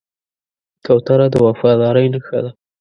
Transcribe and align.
کوتره 0.85 1.27
د 1.33 1.35
وفادارۍ 1.47 2.05
نښه 2.13 2.39
ده. 2.43 2.51